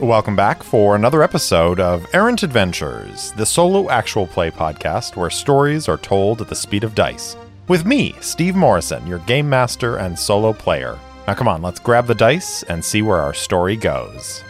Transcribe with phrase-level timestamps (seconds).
[0.00, 5.88] Welcome back for another episode of Errant Adventures, the solo actual play podcast where stories
[5.88, 7.34] are told at the speed of dice.
[7.66, 10.98] With me, Steve Morrison, your game master and solo player.
[11.26, 14.44] Now, come on, let's grab the dice and see where our story goes.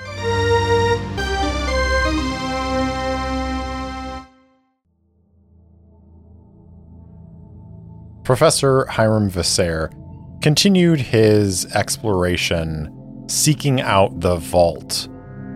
[8.24, 9.92] Professor Hiram Visser
[10.42, 12.92] continued his exploration
[13.28, 15.08] seeking out the vault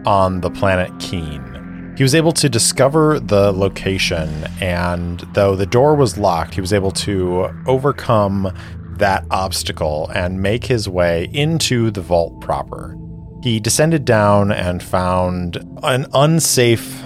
[0.06, 1.94] on the planet Keen.
[1.96, 6.72] He was able to discover the location, and though the door was locked, he was
[6.72, 8.56] able to overcome
[8.92, 12.96] that obstacle and make his way into the vault proper.
[13.42, 17.02] He descended down and found an unsafe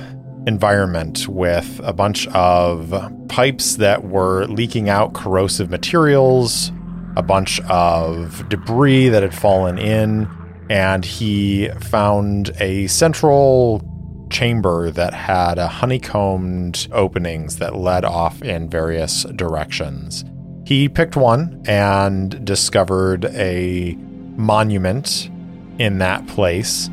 [0.46, 6.70] environment with a bunch of pipes that were leaking out corrosive materials,
[7.16, 10.28] a bunch of debris that had fallen in,
[10.68, 13.82] and he found a central
[14.30, 20.24] chamber that had a honeycombed openings that led off in various directions.
[20.66, 23.94] He picked one and discovered a
[24.36, 25.30] monument
[25.78, 26.88] in that place,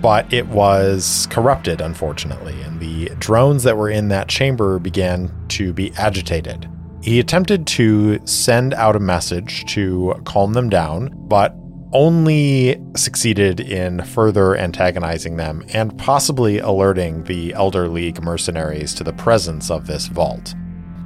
[0.00, 5.72] but it was corrupted, unfortunately, and the drones that were in that chamber began to
[5.72, 6.68] be agitated.
[7.02, 11.54] He attempted to send out a message to calm them down, but
[11.92, 19.12] only succeeded in further antagonizing them and possibly alerting the Elder League mercenaries to the
[19.12, 20.54] presence of this vault.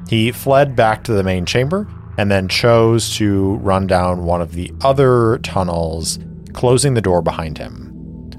[0.09, 4.53] He fled back to the main chamber and then chose to run down one of
[4.53, 6.19] the other tunnels,
[6.53, 7.91] closing the door behind him.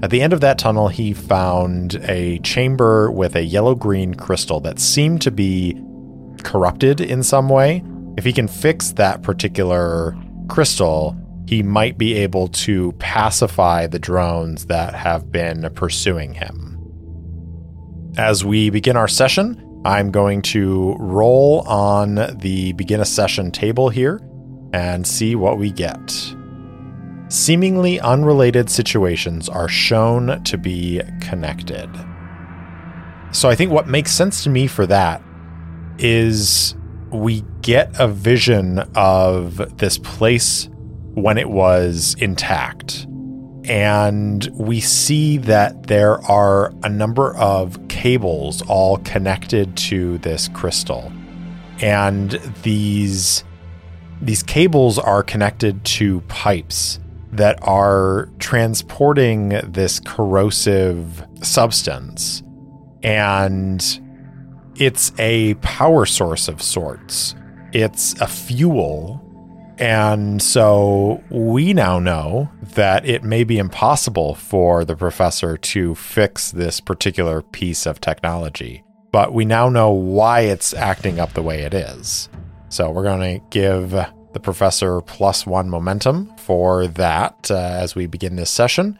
[0.02, 4.60] At the end of that tunnel, he found a chamber with a yellow green crystal
[4.60, 5.80] that seemed to be
[6.42, 7.82] corrupted in some way.
[8.16, 10.16] If he can fix that particular
[10.48, 11.16] crystal,
[11.46, 16.72] he might be able to pacify the drones that have been pursuing him.
[18.16, 23.88] As we begin our session, I'm going to roll on the begin a session table
[23.88, 24.20] here
[24.72, 26.34] and see what we get.
[27.28, 31.88] Seemingly unrelated situations are shown to be connected.
[33.30, 35.22] So I think what makes sense to me for that
[35.98, 36.74] is
[37.10, 40.68] we get a vision of this place
[41.16, 43.06] when it was intact.
[43.64, 51.10] And we see that there are a number of cables all connected to this crystal.
[51.80, 52.32] And
[52.62, 53.44] these
[54.20, 57.00] these cables are connected to pipes
[57.32, 62.42] that are transporting this corrosive substance.
[63.02, 63.82] And
[64.76, 67.34] it's a power source of sorts.
[67.72, 69.25] It's a fuel
[69.78, 76.50] and so we now know that it may be impossible for the professor to fix
[76.50, 81.62] this particular piece of technology, but we now know why it's acting up the way
[81.62, 82.28] it is.
[82.68, 88.06] So we're going to give the professor plus one momentum for that uh, as we
[88.06, 88.98] begin this session.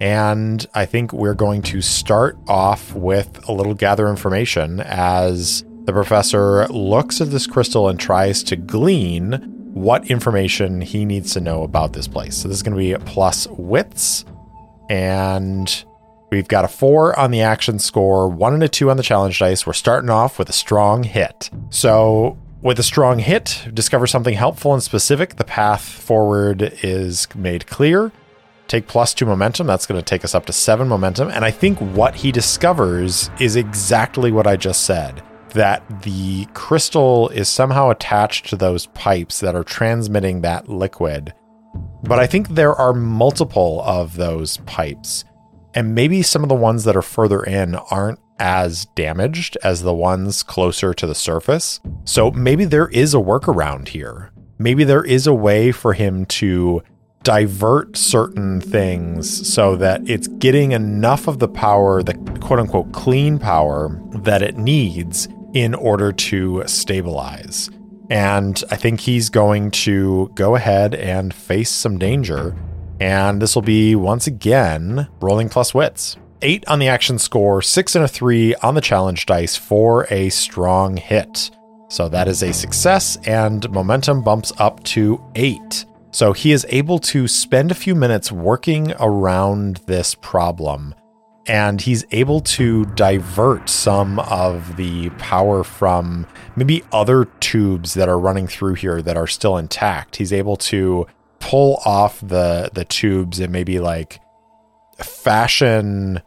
[0.00, 5.92] And I think we're going to start off with a little gather information as the
[5.92, 11.62] professor looks at this crystal and tries to glean what information he needs to know
[11.62, 12.36] about this place.
[12.36, 14.24] So this is going to be plus wits,
[14.90, 15.84] and
[16.30, 19.38] we've got a four on the action score, one and a two on the challenge
[19.38, 19.66] dice.
[19.66, 21.50] We're starting off with a strong hit.
[21.70, 25.36] So with a strong hit, discover something helpful and specific.
[25.36, 28.12] The path forward is made clear.
[28.68, 29.66] Take plus two momentum.
[29.66, 31.28] That's going to take us up to seven momentum.
[31.28, 35.22] And I think what he discovers is exactly what I just said
[35.52, 41.32] that the crystal is somehow attached to those pipes that are transmitting that liquid.
[42.02, 45.24] But I think there are multiple of those pipes.
[45.74, 49.94] And maybe some of the ones that are further in aren't as damaged as the
[49.94, 51.80] ones closer to the surface.
[52.04, 54.32] So maybe there is a workaround here.
[54.58, 56.82] Maybe there is a way for him to
[57.22, 63.38] divert certain things so that it's getting enough of the power, the quote unquote clean
[63.38, 67.70] power that it needs in order to stabilize.
[68.10, 72.56] And I think he's going to go ahead and face some danger.
[73.00, 76.16] And this will be once again rolling plus wits.
[76.42, 80.28] Eight on the action score, six and a three on the challenge dice for a
[80.30, 81.50] strong hit.
[81.88, 85.84] So that is a success, and momentum bumps up to eight.
[86.10, 90.94] So he is able to spend a few minutes working around this problem
[91.46, 98.18] and he's able to divert some of the power from maybe other tubes that are
[98.18, 100.16] running through here that are still intact.
[100.16, 101.06] He's able to
[101.40, 104.20] pull off the the tubes and maybe like
[104.98, 106.22] fashion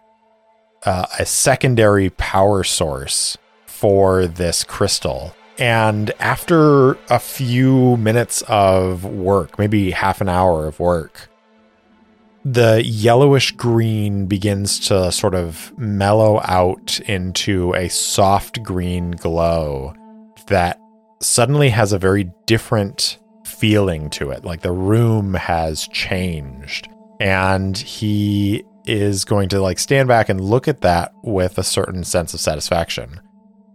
[0.84, 5.36] uh, a secondary power source for this crystal.
[5.58, 11.30] And after a few minutes of work, maybe half an hour of work,
[12.46, 19.94] the yellowish green begins to sort of mellow out into a soft green glow
[20.48, 20.80] that
[21.22, 24.46] suddenly has a very different feeling to it.
[24.46, 26.88] Like the room has changed.
[27.20, 32.04] And he is going to like stand back and look at that with a certain
[32.04, 33.20] sense of satisfaction.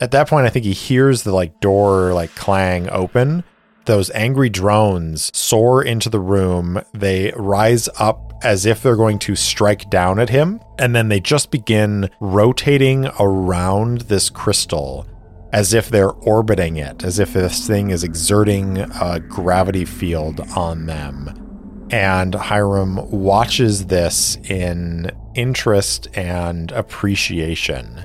[0.01, 3.43] At that point, I think he hears the like door like clang open.
[3.87, 6.81] Those angry drones soar into the room.
[6.93, 10.61] They rise up as if they're going to strike down at him.
[10.79, 15.07] And then they just begin rotating around this crystal
[15.53, 20.87] as if they're orbiting it, as if this thing is exerting a gravity field on
[20.87, 21.89] them.
[21.91, 28.05] And Hiram watches this in interest and appreciation.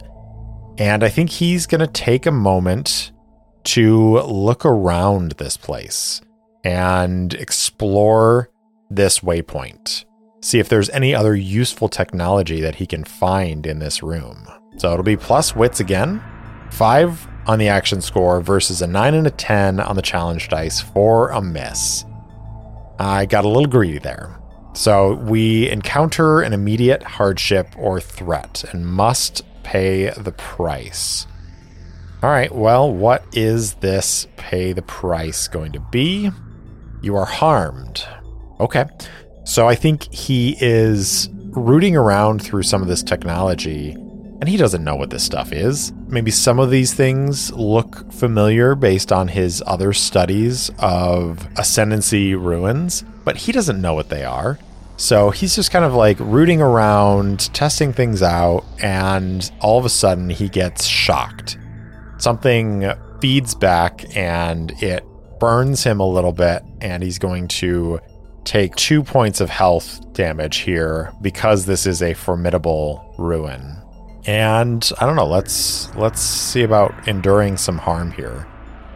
[0.78, 3.12] And I think he's going to take a moment
[3.66, 6.22] to look around this place
[6.64, 8.50] and explore
[8.90, 10.06] this waypoint.
[10.42, 14.48] See if there's any other useful technology that he can find in this room.
[14.78, 16.24] So it'll be plus wits again,
[16.72, 20.82] five on the action score versus a nine and a 10 on the challenge dice
[20.82, 22.06] for a miss.
[23.00, 24.40] I got a little greedy there.
[24.74, 31.28] So we encounter an immediate hardship or threat and must pay the price.
[32.25, 36.31] All right, well, what is this pay the price going to be?
[37.04, 38.04] You are harmed.
[38.60, 38.86] Okay.
[39.44, 44.83] So I think he is rooting around through some of this technology and he doesn't
[44.83, 45.94] know what this stuff is.
[46.07, 53.04] Maybe some of these things look familiar based on his other studies of ascendancy ruins,
[53.24, 54.57] but he doesn't know what they are.
[54.98, 59.89] So he's just kind of like rooting around, testing things out, and all of a
[59.89, 61.60] sudden he gets shocked.
[62.25, 62.92] Something
[63.22, 65.06] feeds back and it
[65.39, 68.00] burns him a little bit, and he's going to
[68.45, 73.80] take two points of health damage here because this is a formidable ruin.
[74.25, 78.48] And I don't know, let's let's see about enduring some harm here.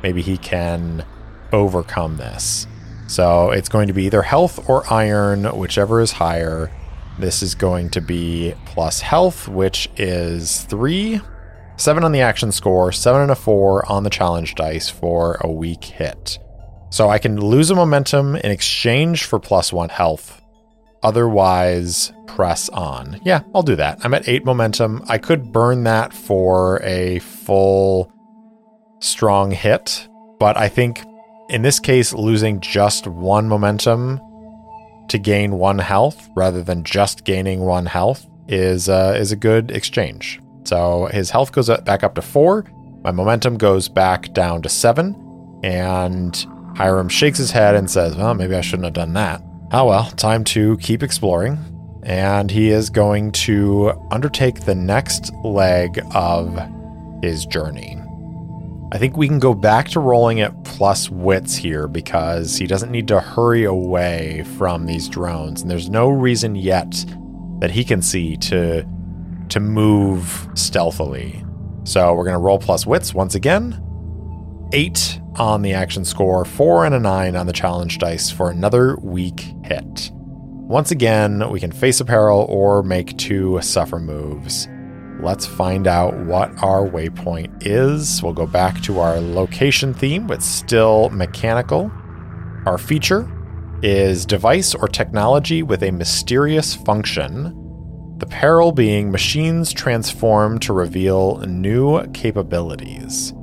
[0.02, 1.06] Maybe he can
[1.54, 2.66] overcome this.
[3.06, 6.72] So it's going to be either health or iron, whichever is higher.
[7.20, 11.22] This is going to be plus health, which is three,
[11.80, 15.52] seven on the action score, seven and a four on the challenge dice for a
[15.52, 16.38] weak hit.
[16.92, 20.40] So I can lose a momentum in exchange for plus one health
[21.02, 23.20] Otherwise, press on.
[23.24, 24.00] Yeah, I'll do that.
[24.04, 25.04] I'm at eight momentum.
[25.08, 28.12] I could burn that for a full
[29.00, 30.10] strong hit,
[30.40, 31.04] but I think
[31.50, 34.20] in this case, losing just one momentum
[35.08, 39.72] to gain one health rather than just gaining one health is uh, is a good
[39.72, 40.42] exchange.
[40.64, 42.66] So his health goes back up to four.
[43.04, 45.16] My momentum goes back down to seven,
[45.64, 46.46] and
[46.76, 49.42] Hiram shakes his head and says, "Well, maybe I shouldn't have done that."
[49.72, 51.58] Oh well, time to keep exploring.
[52.04, 56.58] And he is going to undertake the next leg of
[57.22, 57.98] his journey.
[58.92, 62.90] I think we can go back to rolling at plus wits here because he doesn't
[62.92, 65.62] need to hurry away from these drones.
[65.62, 67.06] And there's no reason yet
[67.60, 68.84] that he can see to
[69.50, 71.44] to move stealthily.
[71.84, 73.84] So we're gonna roll plus wits once again.
[74.74, 78.96] Eight on the action score, 4 and a 9 on the challenge dice for another
[78.98, 80.12] weak hit.
[80.14, 84.68] Once again, we can face a peril or make two suffer moves.
[85.20, 88.22] Let's find out what our waypoint is.
[88.22, 91.92] We'll go back to our location theme, but still mechanical.
[92.66, 93.28] Our feature
[93.82, 97.59] is device or technology with a mysterious function.
[98.20, 103.34] The peril being machines transform to reveal new capabilities.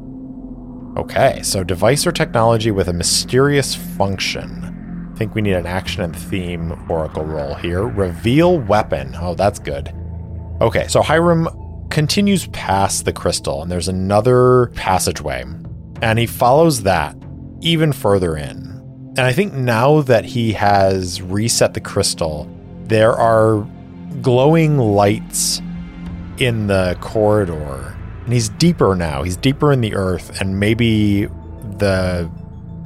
[0.99, 5.11] Okay, so device or technology with a mysterious function.
[5.15, 7.85] I think we need an action and theme oracle roll here.
[7.85, 9.17] Reveal weapon.
[9.19, 9.95] Oh, that's good.
[10.61, 11.49] Okay, so Hiram
[11.89, 15.43] continues past the crystal, and there's another passageway,
[16.03, 17.17] and he follows that
[17.63, 18.67] even further in.
[19.17, 22.47] And I think now that he has reset the crystal,
[22.85, 23.67] there are
[24.23, 25.61] glowing lights
[26.39, 27.97] in the corridor
[28.27, 29.23] and he's deeper now.
[29.23, 31.27] He's deeper in the earth, and maybe
[31.79, 32.29] the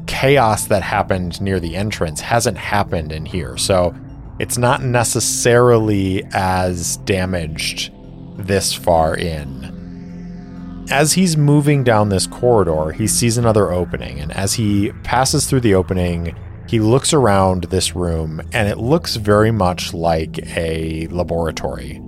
[0.06, 3.56] chaos that happened near the entrance hasn't happened in here.
[3.56, 3.94] So
[4.38, 7.90] it's not necessarily as damaged
[8.36, 10.86] this far in.
[10.90, 15.60] As he's moving down this corridor, he sees another opening, and as he passes through
[15.60, 16.36] the opening,
[16.70, 22.00] he looks around this room, and it looks very much like a laboratory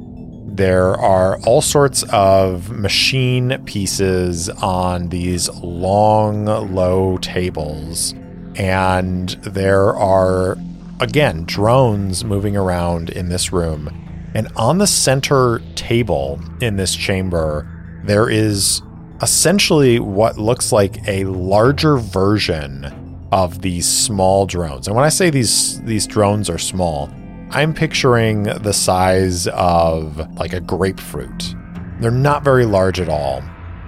[0.54, 8.14] there are all sorts of machine pieces on these long, low tables.
[8.56, 10.58] And there are,
[11.00, 13.88] again, drones moving around in this room.
[14.34, 17.66] And on the center table in this chamber,
[18.04, 18.82] there is
[19.22, 23.01] essentially what looks like a larger version
[23.32, 24.86] of these small drones.
[24.86, 27.10] And when I say these these drones are small,
[27.50, 31.54] I'm picturing the size of like a grapefruit.
[32.00, 33.42] They're not very large at all.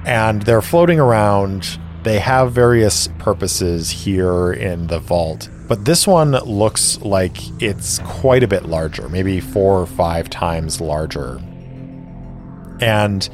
[0.07, 1.79] And they're floating around.
[2.03, 5.49] They have various purposes here in the vault.
[5.67, 10.81] But this one looks like it's quite a bit larger, maybe four or five times
[10.81, 11.41] larger.
[12.81, 13.29] And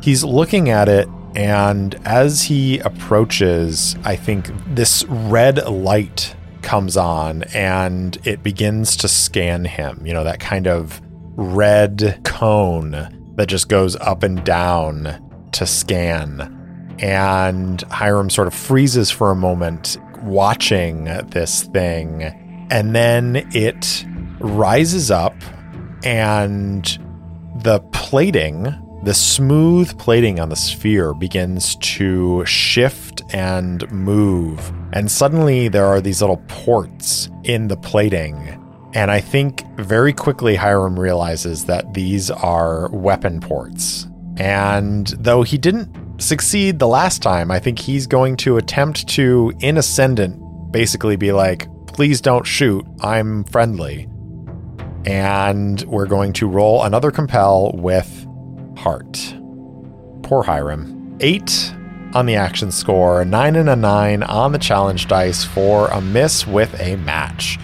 [0.00, 7.42] he's looking at it, and as he approaches, I think this red light comes on
[7.54, 10.06] and it begins to scan him.
[10.06, 11.00] You know, that kind of
[11.36, 16.96] red cone that just goes up and down to scan.
[16.98, 22.22] And Hiram sort of freezes for a moment watching this thing.
[22.70, 24.04] And then it
[24.38, 25.34] rises up
[26.04, 26.84] and
[27.62, 34.72] the plating the smooth plating on the sphere begins to shift and move.
[34.92, 38.58] And suddenly there are these little ports in the plating.
[38.94, 44.06] And I think very quickly Hiram realizes that these are weapon ports.
[44.36, 49.52] And though he didn't succeed the last time, I think he's going to attempt to,
[49.60, 50.40] in Ascendant,
[50.70, 54.08] basically be like, please don't shoot, I'm friendly.
[55.04, 58.26] And we're going to roll another compel with
[58.82, 59.34] heart.
[60.22, 61.16] Poor Hiram.
[61.20, 61.72] Eight
[62.14, 66.46] on the action score, nine and a nine on the challenge dice for a miss
[66.46, 67.58] with a match.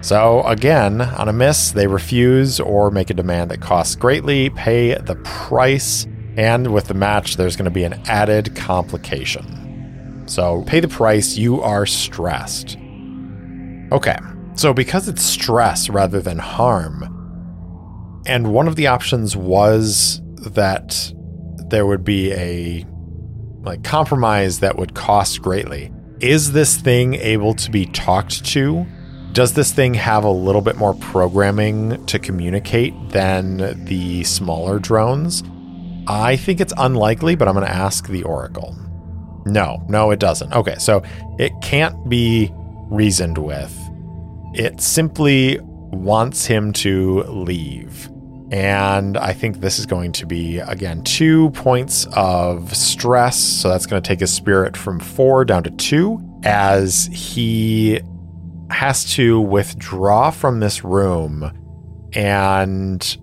[0.00, 4.94] So, again, on a miss, they refuse or make a demand that costs greatly, pay
[4.94, 10.24] the price, and with the match, there's going to be an added complication.
[10.26, 12.78] So, pay the price, you are stressed.
[13.92, 14.16] Okay,
[14.54, 21.12] so because it's stress rather than harm, and one of the options was that
[21.68, 22.86] there would be a
[23.62, 25.92] like compromise that would cost greatly.
[26.20, 28.86] Is this thing able to be talked to?
[29.32, 35.42] Does this thing have a little bit more programming to communicate than the smaller drones?
[36.08, 38.76] I think it's unlikely, but I'm going to ask the Oracle.
[39.46, 40.52] No, no, it doesn't.
[40.52, 41.02] Okay, so
[41.38, 42.50] it can't be
[42.90, 43.76] reasoned with.
[44.54, 48.10] It simply wants him to leave.
[48.50, 53.38] And I think this is going to be, again, two points of stress.
[53.38, 58.00] So that's going to take his spirit from four down to two as he
[58.70, 61.52] has to withdraw from this room.
[62.12, 63.16] And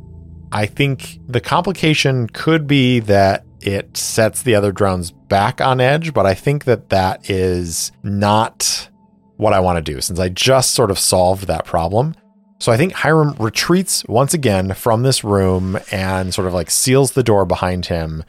[0.52, 6.14] I think the complication could be that it sets the other drones back on edge,
[6.14, 8.90] but I think that that is not
[9.36, 12.16] what I want to do since I just sort of solved that problem.
[12.60, 17.12] So I think Hiram retreats once again from this room and sort of like seals
[17.12, 18.24] the door behind him.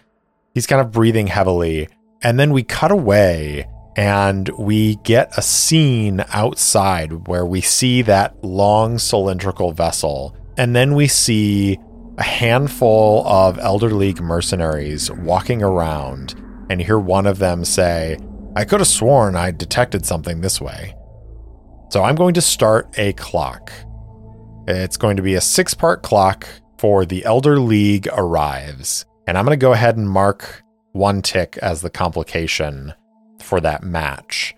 [0.54, 1.88] He's kind of breathing heavily.
[2.22, 3.66] And then we cut away
[3.96, 10.36] and we get a scene outside where we see that long cylindrical vessel.
[10.56, 11.78] And then we see
[12.18, 16.34] a handful of Elder League mercenaries walking around
[16.68, 18.18] and hear one of them say,
[18.54, 20.94] I could have sworn I detected something this way.
[21.90, 23.72] So I'm going to start a clock.
[24.70, 26.46] It's going to be a six part clock
[26.76, 29.06] for the Elder League arrives.
[29.26, 32.92] And I'm going to go ahead and mark one tick as the complication
[33.40, 34.54] for that match.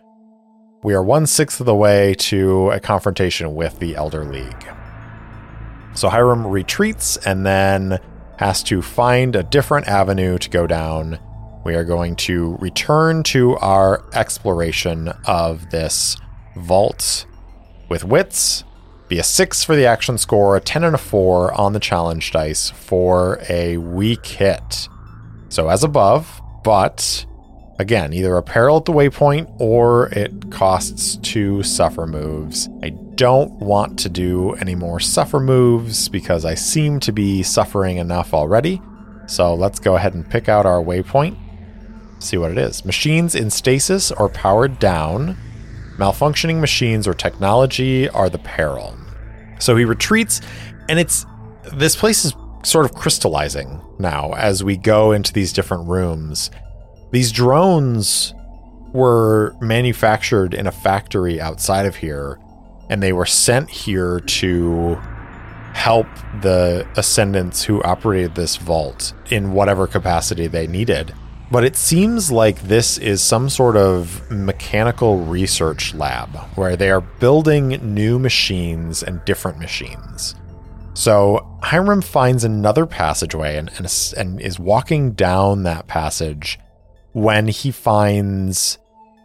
[0.83, 4.69] We are one sixth of the way to a confrontation with the Elder League.
[5.95, 8.01] So Hiram retreats and then
[8.39, 11.21] has to find a different avenue to go down.
[11.65, 16.17] We are going to return to our exploration of this
[16.57, 17.27] vault
[17.89, 18.65] with wits
[19.11, 22.31] be a six for the action score, a 10 and a four on the challenge
[22.31, 24.89] dice for a weak hit.
[25.49, 27.27] So as above, but
[27.81, 32.69] again, either a peril at the waypoint or it costs two suffer moves.
[32.85, 37.97] I don't want to do any more suffer moves because I seem to be suffering
[37.97, 38.81] enough already.
[39.27, 41.37] So let's go ahead and pick out our waypoint.
[42.21, 42.85] See what it is.
[42.85, 45.37] Machines in stasis or powered down.
[46.01, 48.97] Malfunctioning machines or technology are the peril.
[49.59, 50.41] So he retreats,
[50.89, 51.27] and it's
[51.75, 56.51] this place is sort of crystallizing now as we go into these different rooms.
[57.11, 58.33] These drones
[58.95, 62.41] were manufactured in a factory outside of here,
[62.89, 64.95] and they were sent here to
[65.75, 66.07] help
[66.41, 71.15] the ascendants who operated this vault in whatever capacity they needed.
[71.51, 77.01] But it seems like this is some sort of mechanical research lab where they are
[77.01, 80.37] building new machines and different machines.
[80.95, 86.59] So Hiram finds another passageway and, and, and is walking down that passage
[87.13, 88.79] when he finds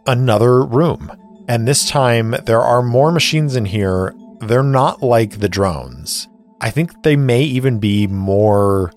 [0.06, 1.12] another room.
[1.48, 4.14] And this time there are more machines in here.
[4.40, 6.26] They're not like the drones.
[6.60, 8.92] I think they may even be more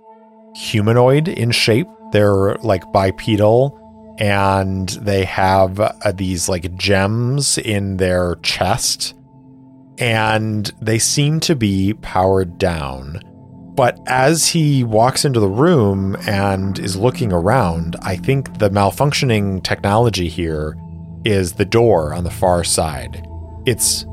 [0.56, 3.76] humanoid in shape they're like bipedal
[4.20, 9.14] and they have uh, these like gems in their chest
[10.00, 13.22] and they seem to be powered down.
[13.76, 19.64] But as he walks into the room and is looking around, I think the malfunctioning
[19.64, 20.78] technology here
[21.24, 23.26] is the door on the far side.
[23.66, 24.06] It's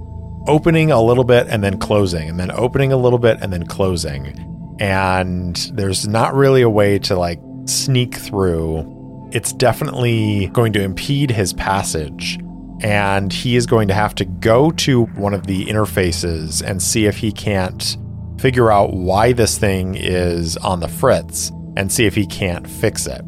[0.47, 3.67] opening a little bit and then closing, and then opening a little bit and then
[3.67, 4.76] closing.
[4.79, 11.31] And there's not really a way to like sneak through, it's definitely going to impede
[11.31, 12.39] his passage.
[12.81, 17.07] And he is going to have to go to one of the interfaces and see
[17.07, 17.97] if he can't
[18.39, 23.07] figure out why this thing is on the fritz and see if he can't fix
[23.07, 23.23] it.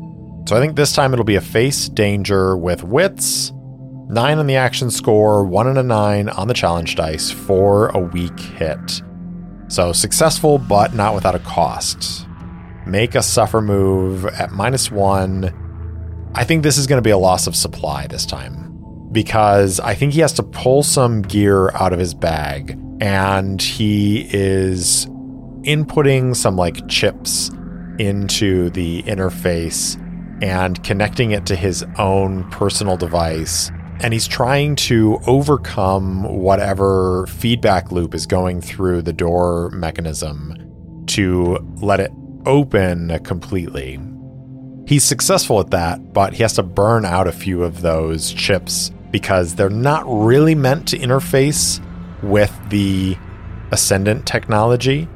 [0.47, 3.53] So I think this time it'll be a face danger with wits,
[4.09, 7.99] nine on the action score, one and a nine on the challenge dice for a
[7.99, 9.03] weak hit.
[9.69, 12.28] So successful, but not without a cost
[12.89, 15.53] make a suffer move at minus one.
[16.35, 18.69] I think this is going to be a loss of supply this time
[19.13, 24.29] because I think he has to pull some gear out of his bag and he
[24.33, 25.07] is
[25.63, 27.51] inputting some like chips
[27.99, 30.03] into the interface
[30.43, 33.71] and connecting it to his own personal device.
[34.01, 40.55] And he's trying to overcome whatever feedback loop is going through the door mechanism
[41.07, 42.13] to let it
[42.47, 44.01] open completely.
[44.87, 48.91] He's successful at that, but he has to burn out a few of those chips
[49.11, 51.85] because they're not really meant to interface
[52.23, 53.17] with the
[53.71, 55.07] Ascendant technology,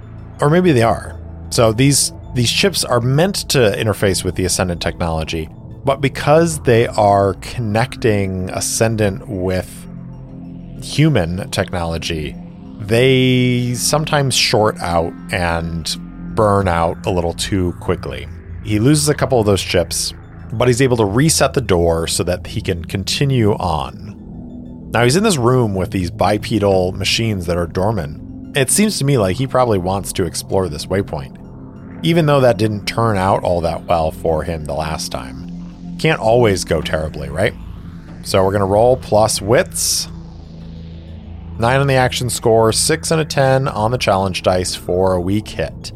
[0.41, 1.19] or maybe they are.
[1.51, 5.49] So these these chips are meant to interface with the Ascendant technology,
[5.85, 9.71] but because they are connecting Ascendant with
[10.83, 12.37] human technology,
[12.79, 15.97] they sometimes short out and
[16.35, 18.29] burn out a little too quickly.
[18.65, 20.15] He loses a couple of those chips,
[20.53, 24.91] but he's able to reset the door so that he can continue on.
[24.93, 28.57] Now he's in this room with these bipedal machines that are dormant.
[28.57, 32.59] It seems to me like he probably wants to explore this waypoint, even though that
[32.59, 35.97] didn't turn out all that well for him the last time.
[35.99, 37.55] Can't always go terribly, right?
[38.23, 40.09] So we're going to roll plus wits.
[41.59, 45.21] 9 on the action score, 6 and a 10 on the challenge dice for a
[45.21, 45.93] weak hit.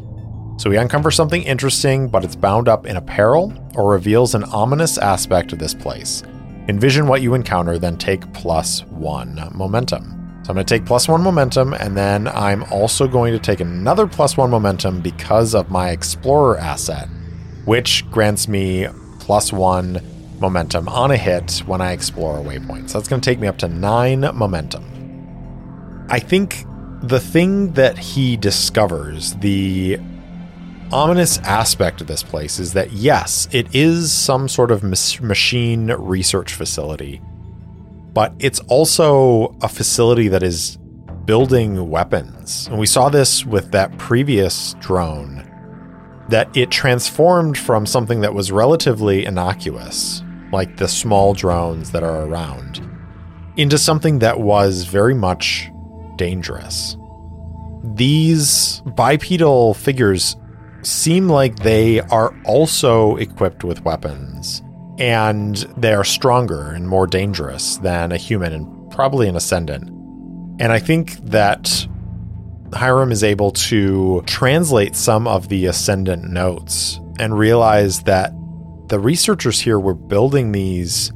[0.57, 4.43] So we uncover something interesting, but it's bound up in a peril or reveals an
[4.45, 6.23] ominous aspect of this place.
[6.67, 10.41] Envision what you encounter, then take plus one momentum.
[10.43, 13.59] So I'm going to take plus one momentum, and then I'm also going to take
[13.59, 17.07] another plus one momentum because of my Explorer asset,
[17.65, 18.87] which grants me
[19.19, 20.01] plus one
[20.39, 22.89] momentum on a hit when I explore a waypoint.
[22.89, 26.07] So that's going to take me up to nine momentum.
[26.09, 26.65] I think
[27.03, 29.99] the thing that he discovers, the
[30.91, 36.53] ominous aspect of this place is that, yes, it is some sort of machine research
[36.53, 37.21] facility,
[38.13, 40.77] but it's also a facility that is
[41.25, 42.67] building weapons.
[42.67, 45.43] And we saw this with that previous drone,
[46.29, 52.25] that it transformed from something that was relatively innocuous, like the small drones that are
[52.25, 52.81] around,
[53.57, 55.69] into something that was very much
[56.15, 56.97] dangerous.
[57.83, 60.35] These bipedal figures
[60.87, 64.63] seem like they are also equipped with weapons
[64.97, 69.89] and they are stronger and more dangerous than a human and probably an ascendant.
[70.59, 71.87] And I think that
[72.73, 78.31] Hiram is able to translate some of the ascendant notes and realize that
[78.87, 81.11] the researchers here were building these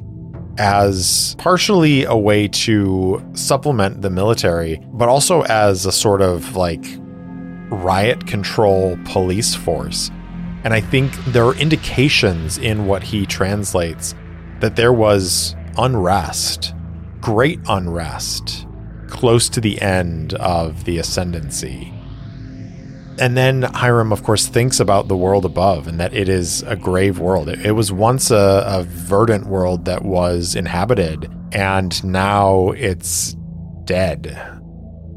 [0.58, 6.84] as partially a way to supplement the military, but also as a sort of like
[7.72, 10.12] riot control police force.
[10.64, 14.14] And I think there are indications in what he translates
[14.60, 16.76] that there was unrest,
[17.20, 18.68] great unrest,
[19.08, 21.92] close to the end of the ascendancy.
[23.20, 26.76] And then Hiram, of course, thinks about the world above and that it is a
[26.76, 27.50] grave world.
[27.50, 33.36] It, it was once a, a verdant world that was inhabited, and now it's
[33.84, 34.38] dead.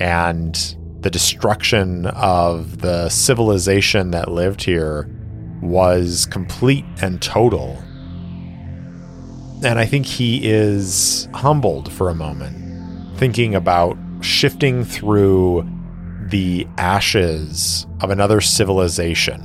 [0.01, 5.07] And the destruction of the civilization that lived here
[5.61, 7.77] was complete and total.
[9.63, 15.69] And I think he is humbled for a moment, thinking about shifting through
[16.29, 19.43] the ashes of another civilization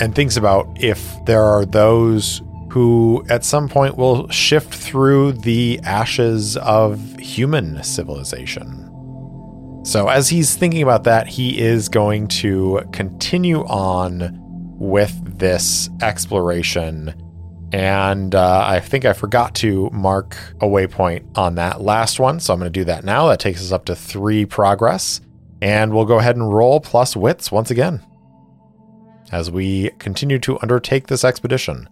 [0.00, 2.40] and thinks about if there are those
[2.70, 8.81] who at some point will shift through the ashes of human civilization.
[9.84, 14.38] So, as he's thinking about that, he is going to continue on
[14.78, 17.14] with this exploration.
[17.72, 22.38] And uh, I think I forgot to mark a waypoint on that last one.
[22.38, 23.26] So, I'm going to do that now.
[23.28, 25.20] That takes us up to three progress.
[25.60, 28.02] And we'll go ahead and roll plus wits once again
[29.32, 31.88] as we continue to undertake this expedition.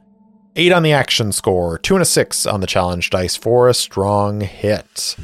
[0.56, 3.74] Eight on the action score, two and a six on the challenge dice for a
[3.74, 5.16] strong hit.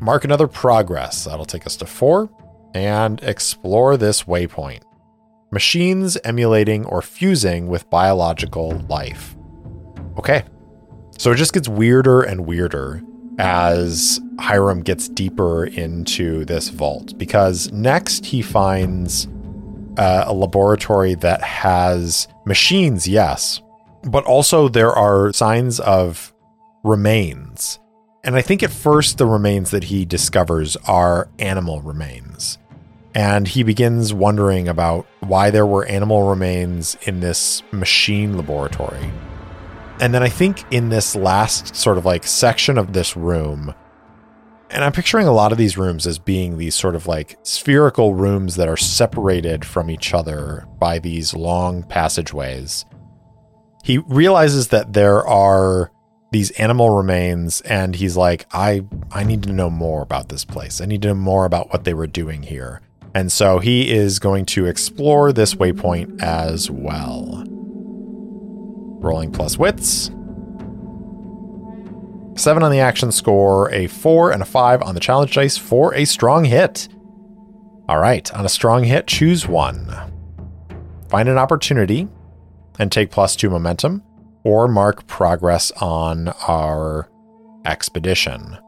[0.00, 1.24] Mark another progress.
[1.24, 2.30] That'll take us to four.
[2.74, 4.82] And explore this waypoint.
[5.50, 9.36] Machines emulating or fusing with biological life.
[10.16, 10.44] Okay.
[11.18, 13.02] So it just gets weirder and weirder
[13.38, 19.26] as Hiram gets deeper into this vault because next he finds
[19.96, 23.60] uh, a laboratory that has machines, yes,
[24.04, 26.32] but also there are signs of
[26.84, 27.78] remains.
[28.22, 32.58] And I think at first the remains that he discovers are animal remains.
[33.14, 39.10] And he begins wondering about why there were animal remains in this machine laboratory.
[40.00, 43.74] And then I think in this last sort of like section of this room,
[44.70, 48.14] and I'm picturing a lot of these rooms as being these sort of like spherical
[48.14, 52.84] rooms that are separated from each other by these long passageways.
[53.82, 55.90] He realizes that there are
[56.30, 60.80] these animal remains and he's like I I need to know more about this place.
[60.80, 62.80] I need to know more about what they were doing here.
[63.14, 67.44] And so he is going to explore this waypoint as well.
[69.00, 70.10] Rolling plus wits.
[72.36, 75.94] Seven on the action score, a four and a five on the challenge dice for
[75.94, 76.88] a strong hit.
[77.88, 79.92] All right, on a strong hit, choose one.
[81.08, 82.06] Find an opportunity
[82.78, 84.04] and take plus two momentum,
[84.44, 87.10] or mark progress on our
[87.64, 88.58] expedition.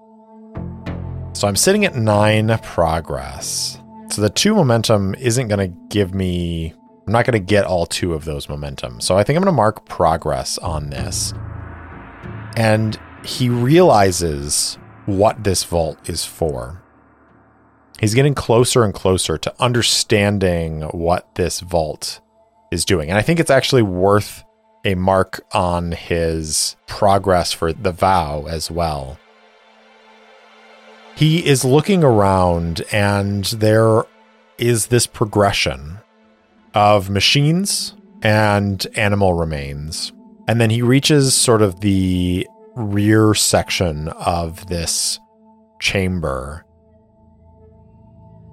[1.35, 3.79] So I'm sitting at nine progress.
[4.11, 6.75] So the two momentum isn't going to give me,
[7.07, 9.01] I'm not going to get all two of those momentum.
[9.01, 11.33] So I think I'm going to mark progress on this.
[12.57, 16.83] And he realizes what this vault is for.
[17.99, 22.21] He's getting closer and closer to understanding what this vault
[22.71, 23.09] is doing.
[23.09, 24.45] And I think it's actually worth
[24.85, 29.19] a mark on his progress for the vow as well.
[31.15, 34.05] He is looking around, and there
[34.59, 35.99] is this progression
[36.75, 40.13] of machines and animal remains.
[40.49, 45.21] And then he reaches sort of the rear section of this
[45.81, 46.65] chamber.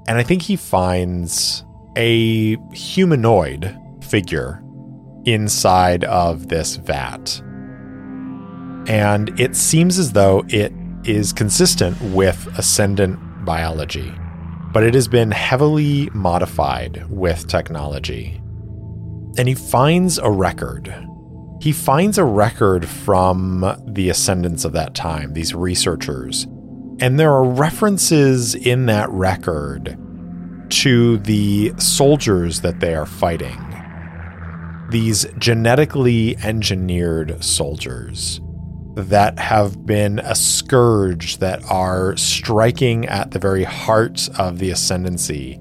[0.08, 1.64] And I think he finds
[1.96, 4.64] a humanoid figure
[5.26, 7.42] inside of this vat.
[8.88, 14.14] And it seems as though it is consistent with ascendant biology,
[14.74, 18.42] but it has been heavily modified with technology.
[19.38, 20.94] And he finds a record
[21.60, 26.46] he finds a record from the ascendants of that time, these researchers,
[27.02, 29.98] and there are references in that record
[30.70, 33.58] to the soldiers that they are fighting.
[34.90, 38.42] These genetically engineered soldiers
[38.96, 45.60] that have been a scourge that are striking at the very heart of the ascendancy,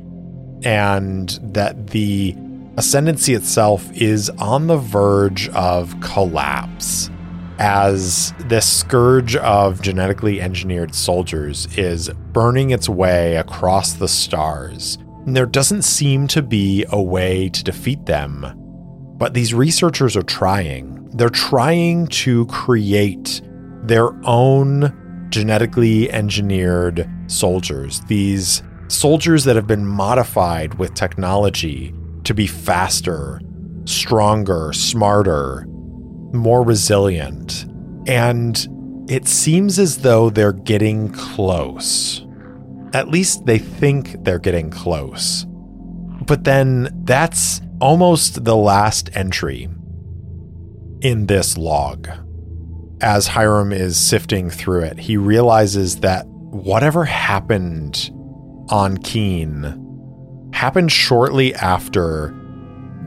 [0.64, 2.34] and that the
[2.78, 7.10] Ascendancy itself is on the verge of collapse
[7.58, 14.96] as this scourge of genetically engineered soldiers is burning its way across the stars.
[15.26, 18.46] And there doesn't seem to be a way to defeat them.
[19.18, 21.10] But these researchers are trying.
[21.10, 23.42] They're trying to create
[23.82, 31.92] their own genetically engineered soldiers, these soldiers that have been modified with technology
[32.24, 33.40] to be faster,
[33.84, 35.66] stronger, smarter,
[36.32, 37.66] more resilient.
[38.06, 42.24] And it seems as though they're getting close.
[42.92, 45.46] At least they think they're getting close.
[46.26, 49.68] But then that's almost the last entry
[51.00, 52.08] in this log.
[53.00, 58.10] As Hiram is sifting through it, he realizes that whatever happened
[58.70, 62.34] on Keen happened shortly after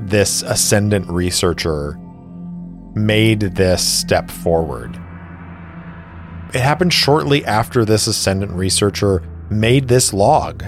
[0.06, 2.00] this ascendant researcher
[2.96, 4.96] made this step forward.
[6.54, 10.64] It happened shortly after this ascendant researcher made this log,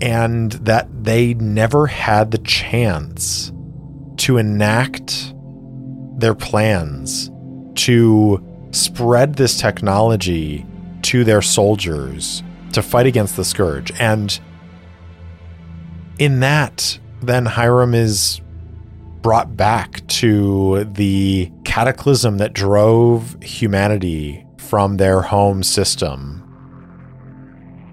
[0.00, 3.52] and that they never had the chance
[4.18, 5.34] to enact
[6.18, 7.30] their plans
[7.74, 10.66] to spread this technology
[11.02, 13.92] to their soldiers to fight against the scourge.
[14.00, 14.38] And
[16.18, 18.40] in that, then Hiram is
[19.22, 26.37] brought back to the cataclysm that drove humanity from their home system.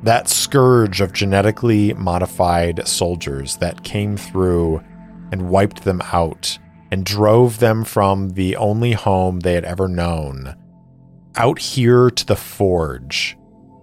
[0.06, 4.84] That scourge of genetically modified soldiers that came through
[5.32, 6.60] and wiped them out
[6.92, 10.56] and drove them from the only home they had ever known
[11.38, 13.36] out here to the forge,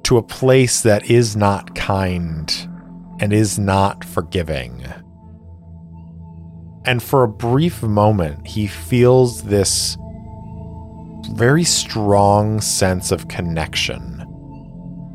[0.05, 2.69] to a place that is not kind
[3.19, 4.85] and is not forgiving.
[6.85, 9.99] And for a brief moment, he feels this
[11.33, 14.22] very strong sense of connection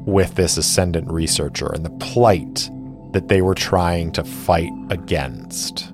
[0.08, 2.72] with this ascendant researcher and the plight
[3.12, 5.92] that they were trying to fight against.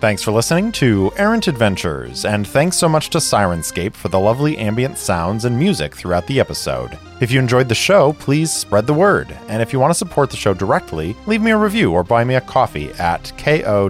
[0.00, 4.56] Thanks for listening to Errant Adventures, and thanks so much to Syrinscape for the lovely
[4.56, 6.96] ambient sounds and music throughout the episode.
[7.20, 9.36] If you enjoyed the show, please spread the word.
[9.48, 12.24] And if you want to support the show directly, leave me a review or buy
[12.24, 13.84] me a coffee at ko-fi.com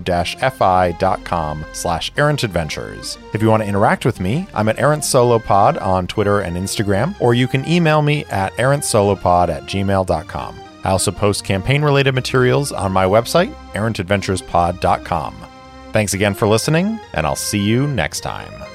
[1.73, 3.17] slash errantadventures.
[3.33, 6.57] If you want to interact with me, I'm at Errant Solo Pod on Twitter and
[6.57, 10.61] Instagram, or you can email me at errantsolopod at gmail.com.
[10.83, 15.50] I also post campaign-related materials on my website, errantadventurespod.com.
[15.93, 18.70] Thanks again for listening, and I'll see you next time.